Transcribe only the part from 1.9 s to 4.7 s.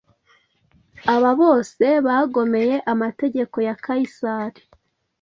bagomeye amategeko ya Kayisari,